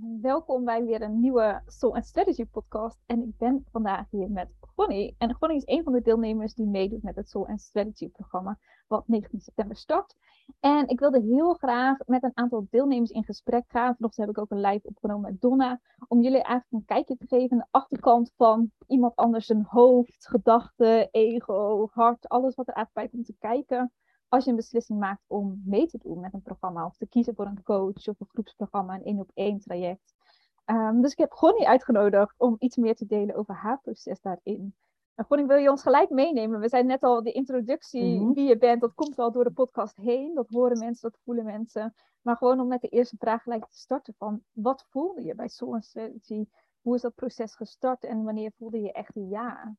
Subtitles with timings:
[0.00, 2.98] welkom bij weer een nieuwe Soul and Strategy podcast.
[3.06, 5.14] En ik ben vandaag hier met Gonnie.
[5.18, 8.58] En Gonnie is een van de deelnemers die meedoet met het Soul and Strategy programma,
[8.88, 10.16] wat 19 september start.
[10.60, 13.94] En ik wilde heel graag met een aantal deelnemers in gesprek gaan.
[13.96, 17.26] Vanochtend heb ik ook een live opgenomen met Donna, om jullie eigenlijk een kijkje te
[17.26, 22.74] geven aan de achterkant van iemand anders zijn hoofd, gedachten, ego, hart, alles wat er
[22.74, 23.92] eigenlijk bij komt te kijken
[24.30, 27.34] als je een beslissing maakt om mee te doen met een programma of te kiezen
[27.34, 30.14] voor een coach of een groepsprogramma, een één op één traject.
[30.66, 34.74] Um, dus ik heb Gonnie uitgenodigd om iets meer te delen over haar proces daarin.
[35.14, 36.60] En Gonnie, wil je ons gelijk meenemen?
[36.60, 38.32] We zijn net al de introductie, Mhm.
[38.32, 40.34] wie je bent, dat komt wel door de podcast heen.
[40.34, 41.94] Dat horen mensen, dat voelen mensen.
[42.22, 45.48] Maar gewoon om met de eerste vraag gelijk te starten van, wat voelde je bij
[45.48, 46.46] Soul Strategy?
[46.80, 49.74] Hoe is dat proces gestart en wanneer voelde je echt een ja?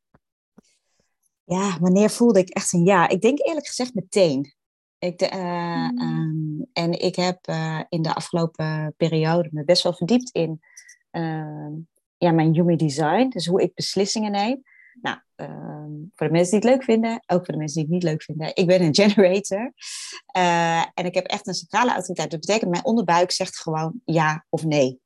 [1.44, 3.10] Ja, wanneer voelde ik echt een ja?
[3.10, 4.54] Ik denk eerlijk gezegd meteen.
[5.00, 5.98] Ik de, eh, Mm.
[5.98, 10.60] ehm, en ik heb eh, in de afgelopen periode me best wel verdiept in
[11.12, 11.72] ehm,
[12.18, 13.30] ja, mijn human design.
[13.30, 14.62] Dus hoe ik beslissingen neem.
[15.02, 17.94] Nou, ehm, voor de mensen die het leuk vinden, ook voor de mensen die het
[17.94, 18.56] niet leuk vinden.
[18.56, 19.74] Ik ben een generator.
[20.26, 22.32] Eh, en ik heb echt een centrale autoriteit.
[22.32, 25.00] Dat betekent, mijn onderbuik zegt gewoon ja of nee.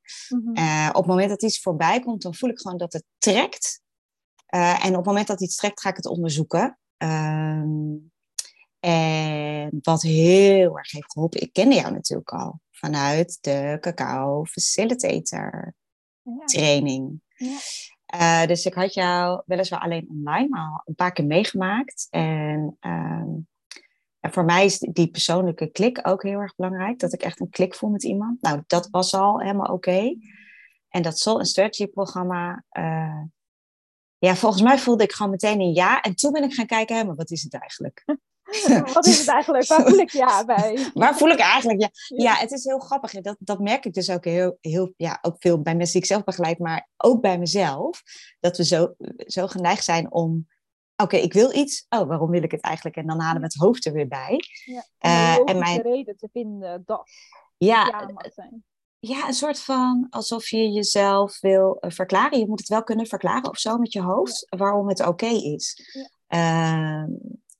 [0.53, 3.83] Eh, op het moment dat iets voorbij komt, dan voel ik gewoon dat het trekt.
[4.55, 6.79] Eh, en op het moment dat iets trekt, ga ik het onderzoeken.
[6.97, 7.93] Ehm,
[8.79, 15.73] en wat heel erg heeft geholpen, ik kende jou natuurlijk al vanuit de cacao facilitator
[16.21, 16.45] Ja.
[16.45, 17.21] training.
[17.35, 17.57] Ja.
[18.05, 22.07] Eh, dus ik had jou weliswaar alleen online, maar al een paar keer meegemaakt.
[22.09, 23.29] En ehm,
[24.19, 26.99] en voor mij is die persoonlijke klik ook heel erg belangrijk.
[26.99, 28.41] Dat ik echt een klik voel met iemand.
[28.41, 30.15] Nou, dat was al helemaal oké.
[30.89, 32.63] En dat Soul and Strategy programma.
[32.69, 33.21] eh,
[34.25, 36.01] ja, volgens mij voelde ik gewoon meteen een ja.
[36.01, 38.03] En toen ben ik gaan kijken, hè, maar wat is het eigenlijk?
[38.93, 39.67] Wat is het eigenlijk?
[39.67, 40.89] Waar voel ik ja bij?
[40.93, 41.81] Waar voel ik eigenlijk?
[41.81, 43.11] Ja, ja het is heel grappig.
[43.11, 46.07] Dat, dat merk ik dus ook heel, heel ja, ook veel bij mensen die ik
[46.07, 48.01] zelf begeleid, maar ook bij mezelf.
[48.39, 50.47] Dat we zo, zo geneigd zijn om.
[50.95, 51.85] Oké, ik wil iets.
[51.89, 52.95] Oh, waarom wil ik het eigenlijk?
[52.95, 54.39] En dan halen we het hoofd er weer bij.
[54.65, 54.85] Ja.
[54.97, 57.09] Eh, en en mijn- reden te vinden dat
[57.57, 58.63] Ja, zijn.
[59.07, 62.39] Ja, een soort van alsof je jezelf wil eh, verklaren.
[62.39, 65.89] Je moet het wel kunnen verklaren of zo met je hoofd, waarom het oké is.
[65.93, 66.09] Ja.
[66.27, 67.09] Ehm,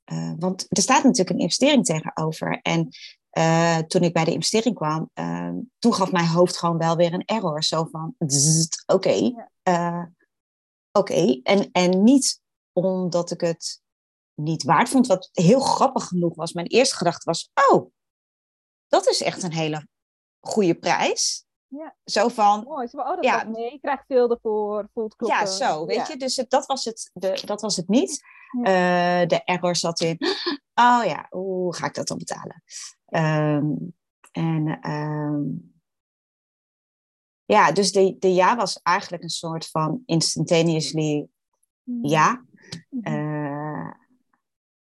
[0.04, 2.60] eh, want er staat natuurlijk een investering tegenover.
[2.62, 2.90] En
[3.30, 7.14] eh, toen ik bij de investering kwam, ehm, toen gaf mijn hoofd gewoon wel weer
[7.14, 7.64] een error.
[7.64, 8.16] Zo van,
[8.86, 9.32] oké,
[9.64, 10.12] Ja.
[10.92, 11.40] oké.
[11.44, 12.42] En, en niet
[12.74, 13.82] omdat ik het
[14.34, 16.54] niet waard vond, wat heel grappig genoeg was.
[16.54, 17.92] Mijn eerste gedachte was, oh,
[18.88, 19.88] dat is echt een hele
[20.48, 21.46] goede prijs.
[21.68, 21.96] Ja.
[22.06, 22.88] Zo van, Mooi.
[22.92, 23.44] Oh, dat Ja.
[23.44, 23.72] mee.
[23.74, 24.90] Ik krijg veel ervoor.
[24.94, 25.40] Voelt kloppen.
[25.40, 26.08] ja, zo, weet Ja.
[26.08, 26.18] je.
[26.18, 28.24] Dus het, dat, was het, de, dat was het niet.
[28.64, 29.22] Ja.
[29.22, 30.18] Eh, de error zat in,
[30.74, 32.64] oh ja, hoe ga ik dat dan betalen?
[33.06, 33.66] Ehm,
[34.32, 35.44] en ehm,
[37.46, 41.28] ja, dus de, de ja was eigenlijk een soort van instantaneously
[41.84, 42.08] Mhm.
[42.08, 42.46] ja.
[42.90, 43.14] Mhm.
[43.14, 43.92] Eh,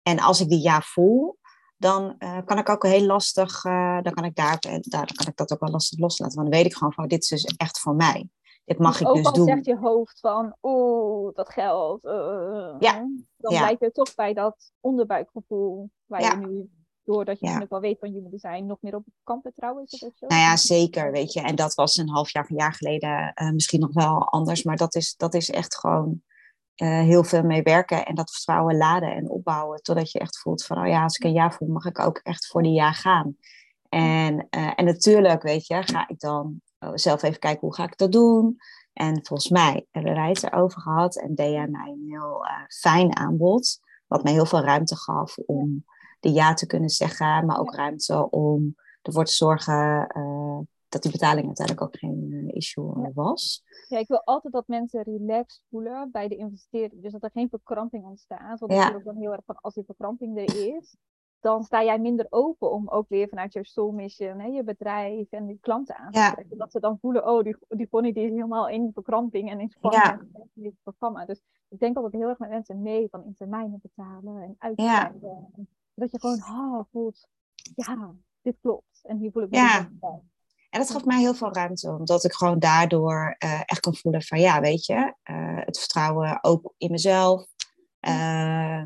[0.02, 1.39] en als ik die ja voel,
[1.80, 5.28] dan eh, kan ik ook heel lastig, eh, dan kan ik daar, daar dan kan
[5.28, 6.36] ik dat ook wel lastig loslaten.
[6.36, 8.30] Want dan weet ik gewoon van, dit is dus echt voor mij.
[8.66, 9.46] Dit mag Dus ik ook dus al doen.
[9.46, 12.04] zegt je hoofd van, oeh, dat geld.
[12.06, 13.08] eh, Ja.
[13.38, 13.60] Dan Ja.
[13.60, 15.90] blijf je toch bij dat onderbuikgevoel.
[16.06, 16.32] Waar Ja.
[16.32, 16.70] je nu,
[17.04, 17.62] doordat je Ja.
[17.62, 19.04] ook wel weet van jullie zijn, nog meer op.
[19.06, 20.26] Is dat ook zo?
[20.28, 21.42] Nou ja, zeker, weet je.
[21.42, 24.64] En dat was een half jaar, een jaar geleden eh, misschien nog wel anders.
[24.64, 26.22] Maar dat is, dat is echt gewoon
[26.80, 28.06] eh, heel veel mee werken.
[28.06, 29.82] En dat vertrouwen laden en opbouwen.
[29.82, 32.20] Totdat je echt voelt van, oh ja, als ik een ja voel, mag ik ook
[32.24, 33.38] echt voor die ja gaan.
[33.90, 37.84] En, eh, en natuurlijk, weet je, ga ik dan eh, zelf even kijken, hoe ga
[37.84, 38.58] ik dat doen?
[38.94, 41.18] En volgens mij hebben wij het erover gehad.
[41.18, 43.80] En deed jij mij een heel eh, fijn aanbod.
[44.08, 45.86] Wat mij heel veel ruimte gaf om
[46.20, 47.46] de ja te kunnen zeggen.
[47.46, 50.08] Maar ook ruimte om ervoor te zorgen
[50.90, 53.12] dat die betaling uiteindelijk ook geen eh, issue eh, Ja.
[53.14, 53.64] was.
[53.88, 57.02] Ja, ik wil altijd dat mensen relaxed voelen bij de investering.
[57.02, 58.60] Dus dat er geen verkramping ontstaat.
[58.60, 58.78] Want Ja.
[58.78, 60.96] natuurlijk dan heel erg van als die verkramping er is,
[61.40, 65.32] dan sta jij minder open om ook weer vanuit je soul mission, hè, je bedrijf
[65.32, 66.32] en die klanten aan te Ja.
[66.34, 66.58] trekken.
[66.58, 69.70] Dat ze dan voelen, oh, die, die Bonnie die is helemaal in verkramping en in
[69.70, 70.20] spanning Ja.
[70.54, 71.26] in dit programma.
[71.26, 74.56] Dus ik denk altijd heel erg met mensen mee van in termijnen betalen en Ja.
[74.58, 75.48] uitbreiden.
[75.56, 77.28] En Dat je gewoon ah, voelt,
[77.76, 79.00] ja, dit klopt.
[79.04, 79.90] En hier voel ik me Ja.
[80.70, 84.22] En dat gaf mij heel veel ruimte, omdat ik gewoon daardoor eh, echt kon voelen
[84.22, 87.46] van ja, weet je, eh, het vertrouwen ook in mezelf.
[88.00, 88.84] Eh,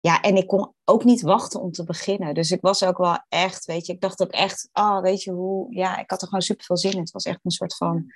[0.00, 2.34] ja, en ik kon ook niet wachten om te beginnen.
[2.34, 5.30] Dus ik was ook wel echt, weet je, ik dacht ook echt, oh, weet je
[5.32, 6.98] hoe, ja, ik had er gewoon super veel zin in.
[6.98, 8.12] Het was echt een soort van,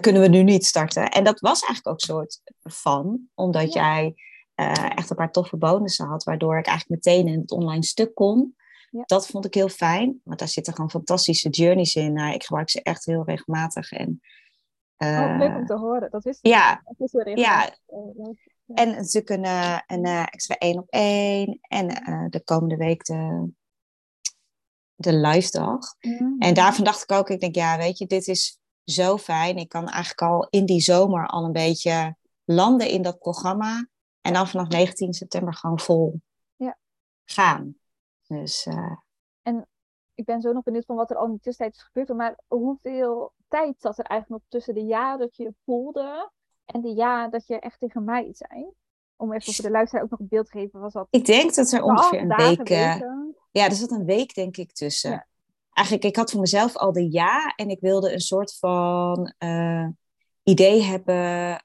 [0.00, 1.10] kunnen we nu niet starten?
[1.10, 3.80] En dat was eigenlijk ook een soort van, omdat Ja.
[3.82, 4.14] jij
[4.94, 8.56] echt een paar toffe bonussen had, waardoor ik eigenlijk meteen in het online stuk kon.
[8.92, 9.02] Ja.
[9.06, 12.12] Dat vond ik heel fijn, want daar zitten gewoon fantastische journeys in.
[12.12, 13.92] Nou, ik gebruik ze echt heel regelmatig.
[13.92, 14.20] En,
[14.96, 16.10] oh, leuk om eh, te horen.
[16.10, 17.38] Dat wist ik ja, is leuk.
[17.38, 17.76] Ja.
[18.66, 21.58] en natuurlijk een, eh, een eh, extra één op één.
[21.60, 21.86] En
[22.30, 23.50] de komende week de,
[24.94, 25.94] de live dag.
[26.00, 26.38] Mhm.
[26.38, 29.56] En daarvan dacht ik ook, ik denk, ja, weet je, dit is zo fijn.
[29.56, 33.86] Ik kan eigenlijk al in die zomer al een beetje landen in dat programma.
[34.20, 36.20] En dan vanaf 19 september gewoon vol
[36.56, 36.78] Ja.
[37.24, 37.80] gaan.
[38.40, 38.96] Dus eh,
[40.14, 42.16] ik ben zo nog benieuwd van wat er al in de tussentijd is gebeurd.
[42.18, 46.30] Maar hoeveel tijd zat er eigenlijk nog tussen de ja dat je voelde
[46.64, 48.70] en de ja dat je echt tegen mij zei?
[49.16, 50.80] Om even voor de luisteraar ook nog een beeld te geven.
[50.80, 52.68] Was dat ik denk dat er ongeveer een week...
[52.68, 53.36] eh, weken?
[53.50, 55.10] ja, er zat een week denk ik tussen.
[55.10, 55.26] Ja.
[55.72, 57.54] Eigenlijk, ik had voor mezelf al de ja.
[57.56, 59.88] En ik wilde een soort van eh,
[60.42, 61.60] idee hebben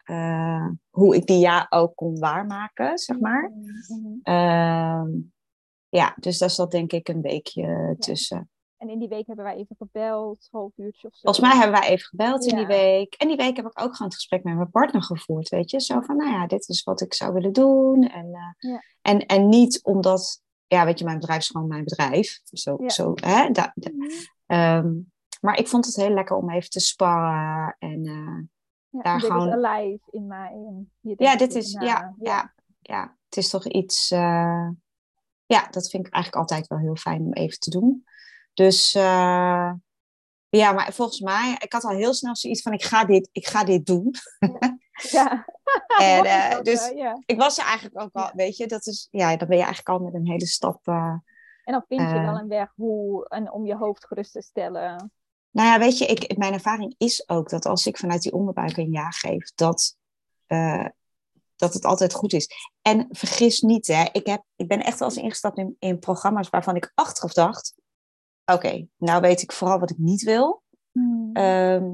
[0.90, 3.52] hoe ik die ja ook kon waarmaken, zeg maar.
[3.52, 4.20] Mhm, mhm.
[4.24, 5.10] Ehm,
[5.90, 8.50] ja, dus daar zat denk ik een weekje tussen.
[8.78, 11.20] En in die week hebben wij even gebeld, half uurtje of zo.
[11.32, 13.14] Volgens mij hebben wij even gebeld in die week.
[13.14, 15.82] En die week heb ik ook gewoon het gesprek met mijn partner gevoerd, weet je.
[15.82, 18.04] Zo van, nou ja, dit is wat ik zou willen doen.
[18.04, 18.82] En, eh, Ja.
[19.02, 22.40] en, en niet omdat, ja, weet je, mijn bedrijf is gewoon mijn bedrijf.
[22.44, 24.10] Zo, zo, hè, da- da- Mhm.
[24.46, 24.94] Ehm,
[25.42, 27.76] maar ik vond het heel lekker om even te sparren.
[27.80, 28.04] En
[28.90, 30.56] Ja, daar dit gewoon- is alive in mij.
[31.02, 34.70] Ja, dit is, ja, ja, ja, het is toch iets, eh,
[35.48, 38.06] ja, dat vind ik eigenlijk altijd wel heel fijn om even te doen.
[38.54, 39.72] Dus eh,
[40.50, 43.48] ja, maar volgens mij, ik had al heel snel zoiets van, ik ga dit, ik
[43.48, 44.12] ga dit doen.
[45.12, 45.46] Ja.
[46.02, 47.22] En, eh, dus- ja.
[47.26, 49.90] Ik was er eigenlijk ook al, weet je, dat is, ja, dan ben je eigenlijk
[50.00, 50.88] al met een hele stap.
[50.88, 51.16] eh,
[51.64, 55.12] En dan vind je wel een weg hoe en om je hoofd gerust te stellen.
[55.52, 58.78] Nou ja, weet je, ik, mijn ervaring is ook dat als ik vanuit die onderbuik
[58.78, 59.98] een ja geef, dat,
[61.58, 62.50] dat het altijd goed is.
[62.82, 66.50] En vergis niet, hè, ik, heb, ik ben echt wel eens ingestapt in, in programma's
[66.50, 67.76] waarvan ik achteraf dacht,
[68.46, 70.64] oké, nou weet ik vooral wat ik niet wil.
[70.92, 71.30] Hmm.
[71.34, 71.90] Ehm,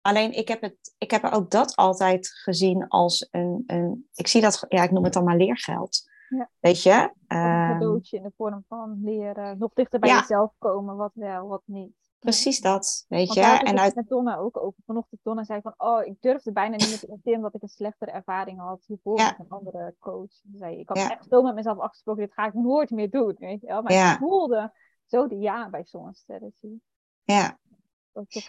[0.00, 4.40] alleen ik heb, het, ik heb ook dat altijd gezien als een, een, ik zie
[4.40, 6.12] dat, ja, ik noem het dan maar leergeld.
[6.28, 6.50] Ja.
[6.60, 7.10] Weet je?
[7.26, 10.18] Een cadeautje in de vorm van leren, nog dichter bij ja.
[10.18, 12.03] jezelf komen, wat wel, wat niet.
[12.24, 13.40] Precies dat, weet je?
[13.40, 14.78] En uit, met Donna ook over.
[14.86, 17.68] Vanochtend Donna zei van, oh, ik durfde bijna niet meer te investeren omdat ik een
[17.68, 19.24] slechtere ervaring had hiervoor Ja.
[19.38, 20.32] met een andere coach.
[20.32, 21.10] Ze zei, ik had Ja.
[21.10, 23.82] echt zo met mezelf afgesproken, dit ga ik nooit meer doen, weet je wel.
[23.82, 24.12] Maar Ja.
[24.12, 24.72] ik voelde
[25.06, 26.78] zo de ja bij Soul Strategy.
[27.22, 27.58] ja.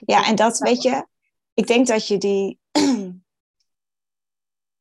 [0.06, 1.08] Ja, en dat weet je,
[1.54, 2.60] ik denk dat je die.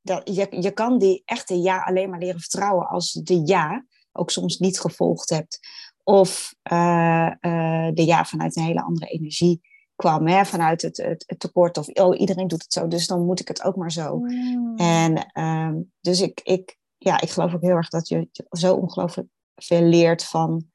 [0.01, 3.85] dat je, je kan die echte ja alleen maar leren vertrouwen als je de ja
[4.13, 5.59] ook soms niet gevolgd hebt.
[6.05, 9.61] Of eh, eh, de ja vanuit een hele andere energie
[9.97, 10.45] kwam, hè?
[10.45, 11.79] vanuit het, het, het tekort.
[11.79, 14.19] Of oh, iedereen doet het zo, dus dan moet ik het ook maar zo.
[14.19, 14.77] Mm.
[14.77, 19.29] En ehm, dus ik, ik, ja, ik geloof ook heel erg dat je zo ongelooflijk
[19.55, 20.69] veel leert van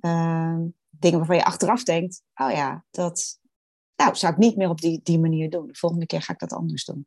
[0.00, 0.60] ehm,
[0.90, 3.38] dingen waarvan je achteraf denkt, oh ja, dat
[3.96, 5.66] nou, zou ik niet meer op die, die manier doen.
[5.66, 7.06] De volgende keer ga ik dat anders doen.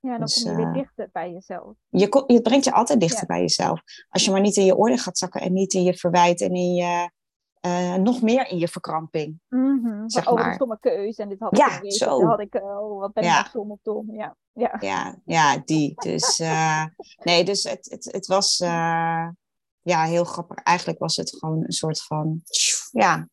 [0.00, 1.76] Ja, dan dus, kom je weer eh, dichter bij jezelf.
[1.88, 3.26] Je, je brengt je altijd dichter Ja.
[3.26, 3.80] bij jezelf.
[4.08, 6.54] Als je maar niet in je orde gaat zakken en niet in je verwijt en
[6.54, 7.10] in je,
[7.60, 9.40] eh, nog meer in je verkramping.
[9.48, 10.08] Mhm.
[10.08, 10.48] zeg Van, oh, maar.
[10.48, 12.26] een stomme keus en dit had Ja, ik zo.
[12.26, 13.34] Had ik, eh, oh, wat ben ik Ja.
[13.34, 14.14] nou stom op dom.
[14.14, 14.76] Ja, ja.
[14.80, 15.94] Ja, ja die.
[15.94, 16.38] Dus
[17.22, 18.56] nee, dus het, het, het was
[19.82, 20.56] ja, heel grappig.
[20.56, 22.42] Eigenlijk was het gewoon een soort van,
[22.90, 23.28] ja,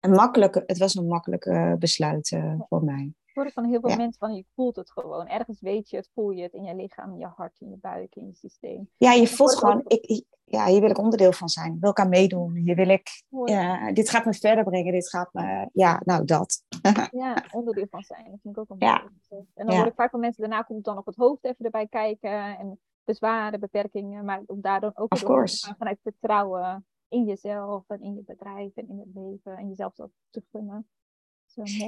[0.00, 2.38] een makkelijke, het was een makkelijke besluit
[2.68, 3.12] voor mij.
[3.32, 3.96] Ik hoor van heel veel Ja.
[3.96, 5.26] mensen van je voelt het gewoon.
[5.26, 7.76] Ergens weet je het, voel je het in je lichaam, in je hart, in je
[7.76, 8.90] buik, in je systeem.
[8.96, 11.76] Ja, je voelt gewoon, ik, ik- ja, hier wil ik onderdeel van zijn.
[11.80, 12.54] Wil ik aan meedoen.
[12.54, 13.08] Hier wil ik,
[13.44, 14.92] ja, dit gaat me verder brengen.
[14.92, 16.62] Dit gaat me, ja, nou dat.
[17.10, 18.30] Ja, onderdeel van zijn.
[18.30, 19.02] Dat vind ik ook een Ja.
[19.30, 19.76] En dan Ja.
[19.76, 22.58] hoor ik vaak van mensen, daarna komt dan nog het hoofd even erbij kijken.
[22.58, 24.24] En bezwaren, beperkingen.
[24.24, 28.74] Maar om daar dan ook te gaan vanuit vertrouwen in jezelf en in je bedrijf
[28.76, 29.56] en in het leven.
[29.56, 30.88] En jezelf dat te gunnen.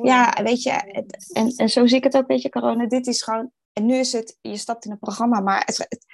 [0.02, 2.87] Ja, weet je, het- en, en zo zie ik het ook, weet je, corona.
[2.87, 6.04] Dit is gewoon, en nu is het, je stapt in een programma, maar het, het-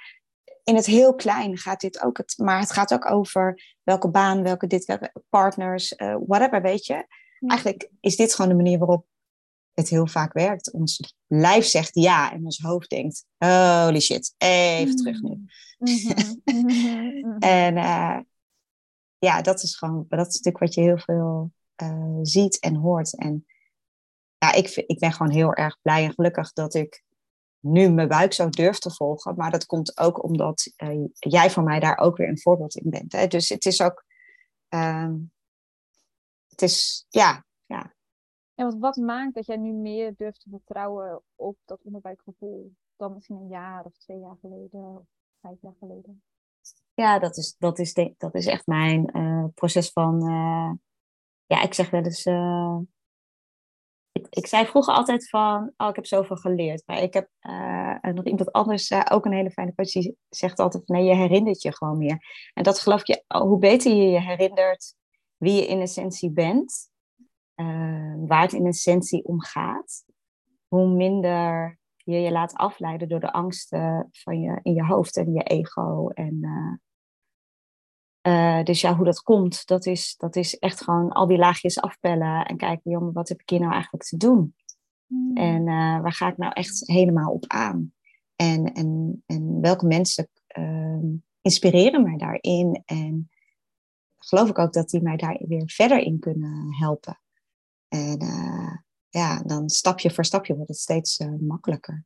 [0.63, 4.43] in het heel klein gaat dit ook, het, maar het gaat ook over welke baan,
[4.43, 7.05] welke dit, welke partners, eh, whatever, weet je.
[7.49, 9.05] Eigenlijk is dit gewoon de manier waarop
[9.73, 10.71] het heel vaak werkt.
[10.71, 15.45] Ons lijf zegt ja en ons hoofd denkt, holy shit, even terug nu.
[15.77, 16.13] Mhm,
[16.45, 17.37] mhm, mhm.
[17.39, 18.19] En eh,
[19.19, 23.17] ja, dat is gewoon, dat is natuurlijk wat je heel veel eh, ziet en hoort.
[23.17, 23.45] En
[24.37, 27.03] ja, ik, ik ben gewoon heel erg blij en gelukkig dat ik
[27.59, 29.35] nu mijn buik zo durf te volgen.
[29.35, 32.89] Maar dat komt ook omdat eh, jij voor mij daar ook weer een voorbeeld in
[32.89, 33.11] bent.
[33.11, 33.27] Hè?
[33.27, 34.05] Dus het is ook,
[34.67, 35.17] ehm,
[36.49, 37.45] het is, ja,
[38.55, 43.13] En wat, wat maakt dat jij nu meer durft te vertrouwen op dat onderbuikgevoel dan
[43.13, 45.03] misschien een jaar of twee jaar geleden of
[45.41, 46.23] vijf jaar geleden?
[46.93, 50.23] ja dat, is, dat, is dat is echt mijn uh, proces van.
[51.51, 52.25] Ja, ik zeg wel eens.
[52.25, 52.79] Uh,
[54.11, 55.73] ik, ik zei vroeger altijd van.
[55.77, 56.83] Oh, ik heb zoveel geleerd.
[56.85, 57.29] Maar ik heb
[58.13, 61.61] nog iemand anders, ook een hele fijne coach, die zegt altijd: van, nee, je herinnert
[61.61, 62.49] je gewoon meer.
[62.53, 64.95] En dat geloof je, hoe beter je je herinnert
[65.37, 66.89] wie je in essentie bent,
[68.25, 70.05] waar het in essentie om gaat,
[70.67, 75.33] hoe minder je je laat afleiden door de angsten van je, in je hoofd en
[75.33, 76.07] je ego.
[76.07, 76.39] En,
[78.27, 81.37] uh, uh, dus ja, hoe dat komt, dat is, dat is echt gewoon al die
[81.37, 84.55] laagjes afpellen en kijken, jongen, wat heb ik hier nou eigenlijk te doen?
[85.07, 85.37] Hmm.
[85.37, 87.93] En uh, waar ga ik nou echt helemaal op aan?
[88.35, 91.05] En, en, en welke mensen ehm,
[91.41, 92.81] inspireren mij daarin?
[92.85, 93.29] En
[94.17, 97.19] geloof ik ook dat die mij daar weer verder in kunnen helpen.
[97.87, 98.17] En
[99.09, 102.05] ja, dan stapje voor stapje wordt het steeds makkelijker.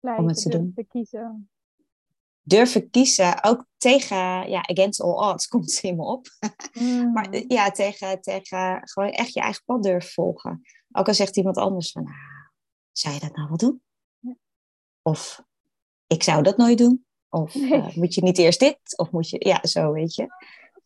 [0.00, 0.74] Blijven om het te doen.
[0.88, 1.48] kiezen.
[2.48, 6.26] Durven kiezen, ook tegen, ja, against all odds komt het in me op.
[6.72, 7.12] Mm.
[7.12, 10.62] maar eh, ja, tegen, tegen gewoon echt je eigen pad durven volgen.
[10.92, 12.16] Ook al zegt iemand anders van, nou,
[12.92, 13.82] zou je dat nou wel doen?
[14.18, 14.36] Ja.
[15.02, 15.42] Of,
[16.06, 17.04] ik zou dat nooit doen.
[17.28, 18.98] Of uh, moet je niet eerst dit?
[18.98, 20.26] Of moet je, ja, zo weet je.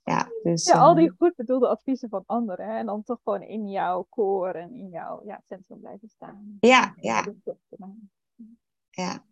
[0.04, 2.66] Ja, dus, ja, al die ehm, goed bedoelde adviezen van anderen.
[2.66, 2.76] Hè?
[2.78, 6.56] En dan toch gewoon in jouw core en in jouw ja, centrum blijven staan.
[6.60, 7.26] Ja, ja.
[8.90, 9.24] Ja.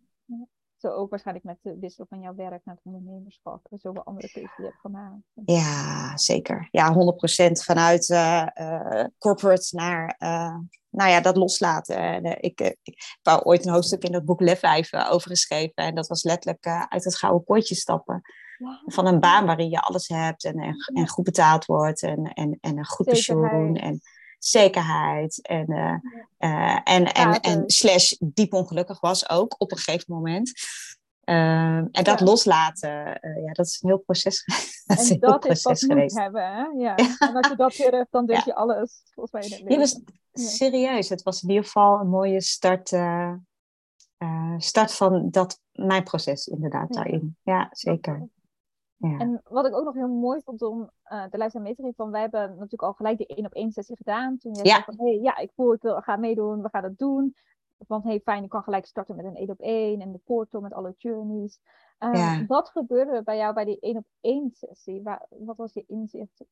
[0.79, 3.67] Zo ook waarschijnlijk met de wissel van jouw werk naar het ondernemerschap.
[3.71, 5.21] Zoveel andere keuzes die je hebt gemaakt.
[5.45, 6.67] Ja, zeker.
[6.71, 10.55] Ja, 100% vanuit uh, uh, corporate naar uh,
[10.89, 11.97] nou ja, dat loslaten.
[11.97, 14.63] En, ik, ik, ik wou ooit een hoofdstuk in dat boek Lef
[15.09, 15.73] over geschreven.
[15.75, 18.21] En dat was letterlijk uit het gouden potje stappen.
[18.85, 20.59] Van een baan waarin je alles hebt en,
[20.93, 24.01] en, goed betaald wordt en, en, en een goed pensioen en
[24.39, 25.41] zekerheid.
[25.41, 25.95] En, uh,
[26.39, 30.51] uh, en, en, en, slash diep ongelukkig was ook op een gegeven moment.
[31.25, 34.43] Uh, en dat loslaten, uh, ja, dat is een heel proces.
[34.85, 36.61] dat en is een dat is wat moet hebben, hè?
[36.61, 36.93] Ja.
[36.95, 37.15] ja.
[37.17, 39.01] En als je dat weer hebt, dan durf je alles.
[39.13, 40.03] Volgens mij in het leven.
[40.31, 41.09] was serieus.
[41.09, 42.87] Het was in ieder geval een mooie start,
[44.57, 47.37] start van dat, mijn proces inderdaad daarin.
[47.43, 48.29] Ja, zeker.
[48.99, 49.17] Ja.
[49.17, 51.95] En wat ik ook nog heel mooi vond om uh, de luisteraar mee te geven,
[51.95, 54.37] van wij hebben natuurlijk al gelijk die één op één sessie gedaan.
[54.37, 54.71] Toen jij ja.
[54.71, 57.35] zei van, hey, ja, ik voel, ik wil, ga meedoen, we gaan dat doen.
[57.87, 60.61] Want hey, fijn, ik kan gelijk starten met een één op één en de portal
[60.61, 61.59] met alle journeys.
[61.99, 62.45] Um, ja.
[62.45, 65.01] Wat gebeurde bij jou bij die één op één sessie?
[65.03, 66.43] Waar, wat was je inzicht?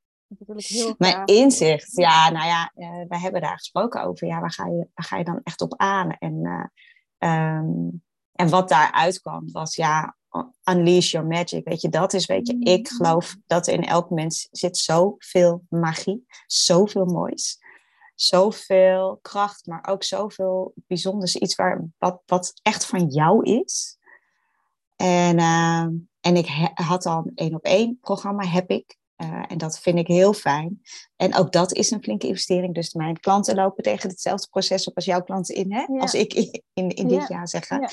[0.46, 4.28] Heel Mijn inzicht, ja, nou ja, uh, wij hebben daar gesproken over.
[4.28, 6.10] Ja, waar ga je, waar ga je dan echt op aan?
[6.10, 6.34] En,
[7.20, 8.04] uh, um,
[8.38, 10.16] en wat daaruit kwam was, ja,
[10.64, 11.68] unleash your magic.
[11.68, 12.98] Weet je, dat is, weet je, ik mm.
[12.98, 17.60] geloof dat in elk mens zit zoveel magie, zoveel moois,
[18.16, 21.36] zoveel kracht, maar ook zoveel bijzonders.
[21.36, 23.98] Iets waar, wat, wat echt van jou is.
[24.96, 25.88] En, uh,
[26.20, 28.97] en ik had al een één op één programma, heb ik.
[29.18, 30.82] Uh, en dat vind ik heel fijn.
[31.16, 32.74] En ook dat is een flinke investering.
[32.74, 35.86] Dus mijn klanten lopen tegen hetzelfde proces op als jouw klanten in, hè?
[35.86, 36.34] als ik
[36.74, 37.82] in, in, dit jaar zeggen.
[37.82, 37.90] Ja.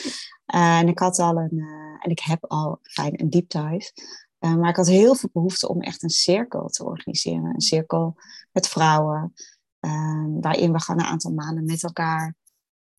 [0.54, 3.92] Uh, en ik had al een, uh, en ik heb al fijn een deep dive.
[4.38, 7.54] maar ik had heel veel behoefte om echt een cirkel te organiseren.
[7.54, 8.16] Een cirkel
[8.52, 9.34] met vrouwen,
[10.40, 12.34] waarin we gewoon een aantal maanden met elkaar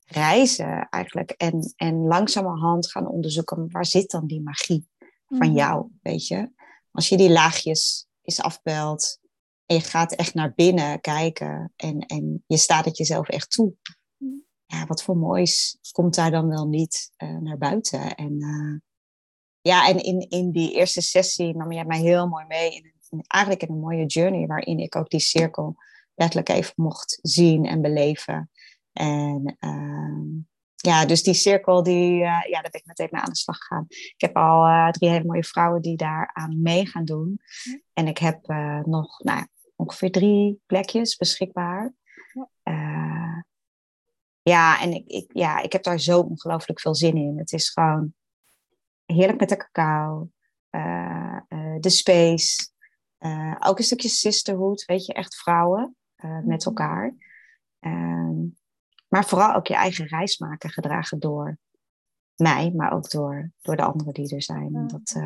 [0.05, 1.31] reizen eigenlijk.
[1.31, 4.87] En, en langzamerhand gaan onderzoeken, waar zit dan die magie
[5.27, 5.55] van mhm.
[5.55, 6.49] jou, weet je?
[6.91, 9.19] Als je die laagjes is afbelt.
[9.65, 13.73] En je gaat echt naar binnen kijken en, en je staat het jezelf echt toe.
[14.65, 18.15] Ja, wat voor moois komt daar dan wel niet uh, naar buiten.
[18.15, 18.79] En uh,
[19.61, 22.75] ja, en in, in die eerste sessie nam jij mij heel mooi mee.
[22.75, 22.93] In,
[23.27, 25.75] eigenlijk in een mooie journey waarin ik ook die cirkel
[26.15, 28.49] letterlijk even mocht zien en beleven.
[28.91, 30.43] En uh,
[30.85, 33.57] ja, dus die cirkel, die, uh, ja, daar ben ik meteen mee aan de slag
[33.57, 33.85] gegaan.
[33.87, 37.39] Ik heb al uh, drie hele mooie vrouwen die daar aan mee gaan doen.
[37.63, 37.79] Ja.
[37.93, 41.93] En ik heb uh, nog nou, ongeveer drie plekjes beschikbaar.
[42.63, 43.45] Ja,
[44.41, 47.37] ja en ik, ik, ja, ik heb daar zo ongelooflijk veel zin in.
[47.37, 48.13] Het is gewoon
[49.05, 50.29] heerlijk met de cacao,
[51.79, 52.67] de space.
[53.59, 55.95] ook een stukje sisterhood, weet je, echt vrouwen
[56.43, 56.67] met mhm.
[56.67, 57.15] elkaar.
[57.79, 58.44] Ehm,
[59.15, 61.57] maar vooral ook je eigen reis maken, gedragen door
[62.35, 64.71] mij, maar ook door, door de anderen die er zijn.
[64.71, 64.85] Ja.
[64.85, 65.23] Dat, uh,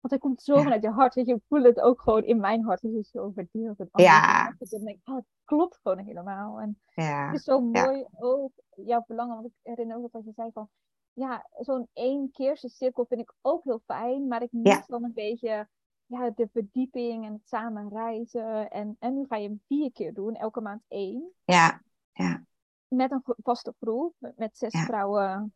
[0.00, 1.14] Want hij komt zo vanuit je hart.
[1.14, 2.82] Weet je, ik voel het ook gewoon in mijn hart.
[2.82, 3.78] Het is zo verdeeld.
[3.78, 4.54] Het ja.
[4.58, 6.60] Dan denk ik, oh, het klopt gewoon helemaal.
[6.60, 7.26] En ja.
[7.26, 9.34] het is zo mooi ook jouw verlangen.
[9.34, 10.68] Want ik herinner ook dat je zei van,
[11.12, 14.28] ja, zo'n één keerse cirkel vind ik ook heel fijn.
[14.28, 15.68] Maar ik mis dan een beetje
[16.06, 18.70] ja, de verdieping en het samen reizen.
[18.70, 21.32] En, en nu ga je hem vier keer doen, elke maand één.
[21.44, 21.82] Ja,
[22.12, 22.44] ja
[22.92, 25.54] met een vaste groep, met zes vrouwen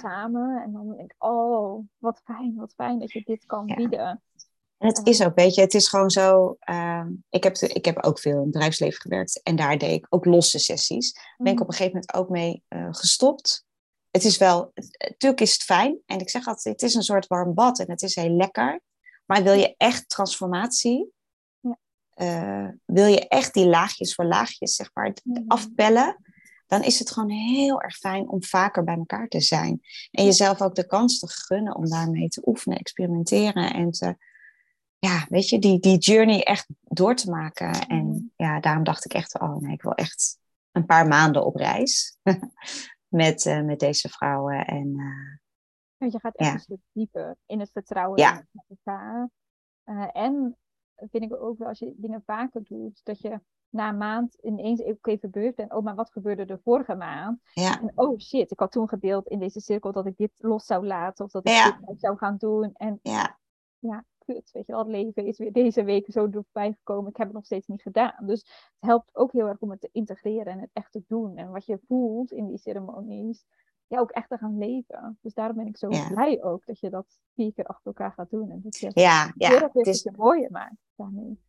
[0.00, 0.62] samen.
[0.62, 4.22] En dan denk ik, oh, wat fijn, wat fijn dat je dit kan bieden.
[4.78, 6.56] En het is ook, weet je, het is gewoon zo.
[6.60, 10.06] Ehm, ik, heb ik heb ook veel in het bedrijfsleven gewerkt en daar deed ik
[10.08, 11.12] ook losse sessies.
[11.12, 11.70] Daar ben ik op mm.
[11.72, 13.66] een gegeven moment ook mee uh, gestopt.
[14.10, 17.26] Het is wel, natuurlijk is het fijn en ik zeg altijd, het is een soort
[17.26, 18.80] warm bad en het is heel lekker.
[19.26, 21.12] Maar wil je echt transformatie,
[21.60, 21.78] ja.
[22.16, 25.44] uh, wil je echt die laagjes voor laagjes, zeg maar, mm.
[25.46, 26.16] afpellen,
[26.68, 29.80] dan is het gewoon heel erg fijn om vaker bij elkaar te zijn.
[30.10, 34.16] En jezelf ook de kans te gunnen om daarmee te oefenen, experimenteren en te
[34.98, 37.72] ja, weet je, die, die journey echt door te maken.
[37.88, 38.32] En mm.
[38.36, 40.38] ja, daarom dacht ik echt, oh nee, ik wil echt
[40.72, 42.18] een paar maanden op reis
[43.08, 44.66] met, uh, met deze vrouwen.
[44.66, 45.36] En, uh,
[45.96, 48.46] Want je gaat echt een stuk dieper in het vertrouwen ja.
[48.50, 49.30] met elkaar.
[49.84, 50.56] Uh, en
[50.96, 54.82] vind ik ook wel, als je dingen vaker doet, dat je na een maand ineens
[54.82, 55.72] ook even bewust bent.
[55.72, 57.40] Oh, maar wat gebeurde er vorige maand?
[57.52, 57.80] Ja.
[57.80, 60.86] En oh shit, ik had toen gedeeld in deze cirkel dat ik dit los zou
[60.86, 61.24] laten.
[61.24, 61.78] Of dat ik ja.
[61.86, 62.70] dit zou gaan doen.
[62.74, 63.38] En ja.
[63.78, 67.10] ja, Weet je wel, het leven is weer deze week zo voorbij gekomen.
[67.10, 68.14] Ik heb het nog steeds niet gedaan.
[68.20, 71.36] Dus het helpt ook heel erg om het te integreren en het echt te doen.
[71.36, 73.44] En wat je voelt in die ceremonies,
[73.86, 75.18] ja, ook echt te gaan leven.
[75.20, 78.30] Dus daarom ben ik zo blij ook dat je dat vier keer achter elkaar gaat
[78.30, 78.50] doen.
[78.50, 80.10] En dat je ja, ja, het is...
[80.16, 81.40] mooier maakt daarmee.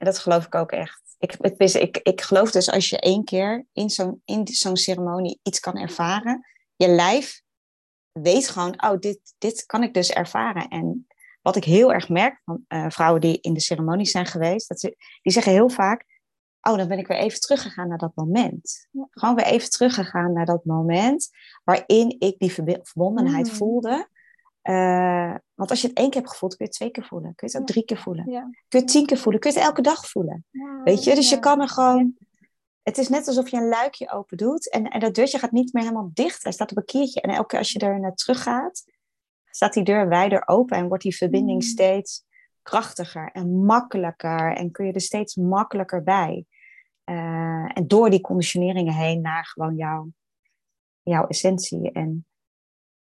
[0.00, 1.16] En dat geloof ik ook echt.
[1.18, 5.40] Ik, ik, ik, ik geloof dus als je één keer in zo'n, in zo'n ceremonie
[5.42, 7.42] iets kan ervaren, je lijf
[8.12, 10.68] weet gewoon, oh, dit, dit kan ik dus ervaren.
[10.68, 11.06] En
[11.42, 14.80] wat ik heel erg merk van uh, vrouwen die in de ceremonies zijn geweest, dat
[14.80, 16.04] ze, die zeggen heel vaak,
[16.60, 18.88] oh, dan ben ik weer even teruggegaan naar dat moment.
[19.10, 21.30] Gewoon weer even teruggegaan naar dat moment
[21.64, 23.54] waarin ik die verbondenheid mm.
[23.54, 24.08] voelde.
[24.62, 27.34] Uh, want als je het één keer hebt gevoeld, kun je het twee keer voelen.
[27.34, 28.24] Kun je het ook drie keer voelen.
[28.24, 29.40] Kun je het tien keer voelen.
[29.40, 30.44] Kun je het elke dag voelen.
[30.84, 31.14] Weet je?
[31.14, 32.16] Dus je kan er gewoon...
[32.82, 34.70] Het is net alsof je een luikje open doet.
[34.70, 36.42] En, en dat deurtje gaat niet meer helemaal dicht.
[36.42, 37.20] Hij staat op een kiertje.
[37.20, 38.84] En elke keer als je er naar terug gaat,
[39.50, 41.68] staat die deur wijder open en wordt die verbinding mm.
[41.68, 42.24] steeds
[42.62, 46.44] krachtiger en makkelijker en kun je er steeds makkelijker bij.
[47.04, 50.08] Uh, en door die conditioneringen heen naar gewoon jouw,
[51.02, 51.92] jouw essentie.
[51.92, 52.26] En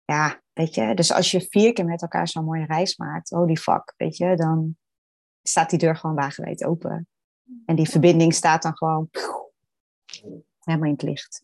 [0.07, 3.55] ja, weet je, dus als je vier keer met elkaar zo'n mooie reis maakt, holy
[3.55, 4.77] fuck, weet je, dan
[5.41, 7.07] staat die deur gewoon wagenwijd open.
[7.65, 9.09] En die verbinding staat dan gewoon
[10.59, 11.43] helemaal in het licht.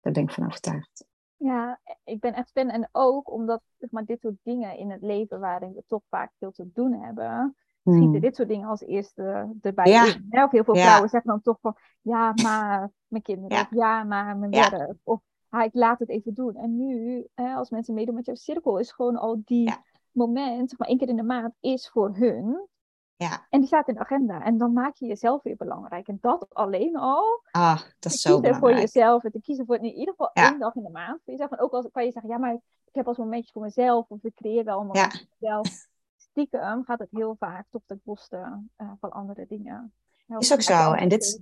[0.00, 1.06] Daar ben ik van overtuigd.
[1.36, 2.68] Ja, ik ben echt fan.
[2.68, 6.32] En ook omdat zeg maar, dit soort dingen in het leven waarin we toch vaak
[6.38, 8.20] veel te doen hebben, schieten hmm.
[8.20, 10.04] dit soort dingen als eerste erbij ja.
[10.04, 10.42] in.
[10.42, 13.56] Of heel veel vrouwen zeggen dan toch van, ja, maar mijn kinderen.
[13.56, 13.62] Ja.
[13.62, 14.94] Of ja, maar mijn werk.
[15.02, 15.20] Of
[15.52, 16.56] ah, ik laat het even doen.
[16.56, 19.74] En nu, hè, als mensen meedoen met jouw cirkel, is gewoon al die
[20.10, 22.68] moment, zeg maar één keer in de maand, is voor hun.
[23.16, 23.46] Ja.
[23.50, 24.42] En die staat in de agenda.
[24.42, 26.08] En dan maak je jezelf weer belangrijk.
[26.08, 27.42] En dat alleen al.
[27.50, 28.74] Ah, dat is zo belangrijk.
[28.74, 29.24] voor jezelf.
[29.24, 31.20] En te kiezen voor in ieder geval één dag in de maand.
[31.24, 31.50] Voor jezelf.
[31.50, 34.08] En ook als kan je zeggen, ja, maar ik heb als momentjes voor mezelf.
[34.08, 35.10] Of ik creëer wel allemaal ja.
[35.10, 35.86] voor mezelf.
[36.16, 39.92] Stiekem gaat het heel vaak toch ten koste uh, van andere dingen.
[40.38, 40.92] is ook zo.
[40.92, 41.40] En dit,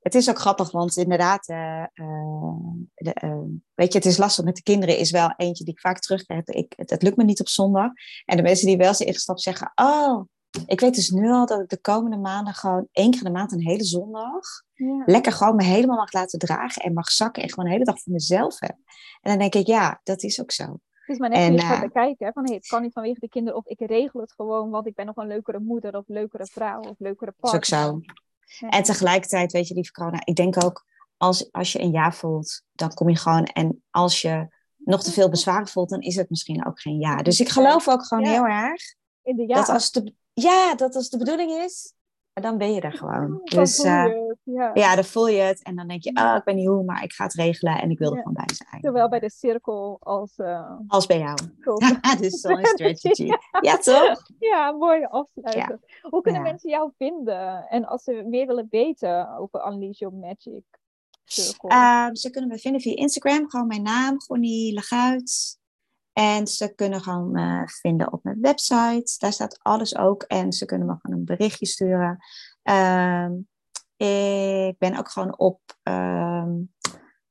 [0.00, 1.84] het is ook grappig, want inderdaad, uh,
[3.12, 5.98] de, weet je, het is lastig met de kinderen, is wel eentje die ik vaak
[5.98, 6.44] terugkrijg.
[6.44, 7.90] Ik, het, het, lukt me niet op zondag.
[8.24, 10.24] En de mensen die wel zijn ingestapt zeggen, oh,
[10.66, 13.38] ik weet dus nu al dat ik de komende maanden gewoon één keer in de
[13.38, 15.02] maand een hele zondag ja.
[15.06, 18.00] lekker gewoon me helemaal mag laten dragen en mag zakken en gewoon een hele dag
[18.00, 18.76] voor mezelf heb.
[19.20, 20.64] En dan denk ik, ja, dat is ook zo.
[20.64, 23.28] Het is maar net en, uh, te kijken, van hey, het kan niet vanwege de
[23.28, 26.46] kinderen of ik regel het gewoon, want ik ben nog een leukere moeder of leukere
[26.46, 27.60] vrouw of leukere partner.
[27.60, 28.04] Dat is ook
[28.58, 28.68] zo.
[28.68, 30.84] En tegelijkertijd, weet je, lieve corona, ik denk ook,
[31.16, 35.12] als, als je een ja voelt, dan kom je gewoon, en als je nog te
[35.12, 37.16] veel bezwaren voelt, dan is het misschien ook geen ja.
[37.22, 38.82] Dus ik geloof ook gewoon heel erg,
[39.22, 39.54] in de ja.
[39.54, 41.94] dat als de, ja, dat als de bedoeling is,
[42.42, 43.40] dan ben je er gewoon.
[43.44, 44.04] dus uh,
[44.42, 44.70] ja.
[44.74, 44.94] ja.
[44.94, 45.62] dan voel je het.
[45.62, 47.90] En dan denk je, oh, ik ben niet hoe, maar ik ga het regelen en
[47.90, 48.82] ik wil er gewoon bij zijn.
[48.82, 50.38] Zowel bij de cirkel als...
[50.38, 51.38] Uh, als bij jou.
[52.20, 53.30] dus zo'n strategy.
[53.60, 54.22] ja, toch?
[54.38, 55.80] Ja, mooie afsluiten.
[56.02, 57.68] Hoe kunnen mensen jou vinden?
[57.68, 60.64] En als ze meer willen weten over Unleash Your Magic?
[61.68, 63.50] Uh, ze kunnen me vinden via Instagram.
[63.50, 65.58] Gewoon mijn naam, Gonnie Leguit.
[66.12, 69.14] En ze kunnen gewoon me vinden op mijn website.
[69.18, 70.22] Daar staat alles ook.
[70.22, 72.18] En ze kunnen me gewoon een berichtje sturen.
[72.62, 73.32] Ehm,
[73.96, 76.74] ik ben ook gewoon op, um,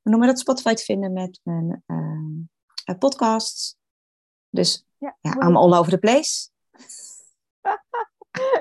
[0.02, 3.76] hoe noemen we dat, Spotify te vinden met mijn uh, podcasts.
[4.50, 6.48] Dus ja, ja I'm all over the place.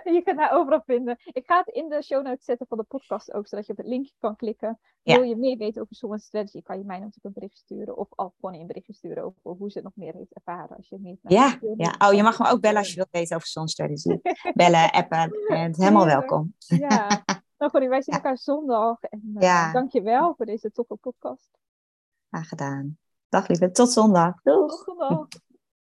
[0.17, 1.17] je kunt haar overal vinden.
[1.23, 3.77] Ik ga het in de show notes zetten van de podcast ook, zodat je op
[3.77, 4.79] het linkje kan klikken.
[5.03, 7.97] Wil je meer weten over Soul Strategy, kan je mij natuurlijk een bericht sturen.
[7.97, 10.77] Of al gewoon een berichtje sturen over hoe ze het nog meer heeft ervaren.
[10.77, 11.95] Als je meer ja, ja.
[11.97, 14.19] Oh, je mag me ook bellen als je wilt weten over Soul Strategy.
[14.53, 15.31] bellen, appen.
[15.47, 16.53] En helemaal welkom.
[16.57, 17.07] Ja.
[17.57, 19.01] Nou, goed, wij zien elkaar zondag.
[19.01, 19.85] En uh, ja.
[19.89, 21.49] je wel voor deze toffe podcast.
[22.29, 22.97] Graag gedaan.
[23.29, 24.41] Dag lieve, tot zondag.
[24.43, 24.69] Doeg.
[24.69, 25.27] Tot zondag.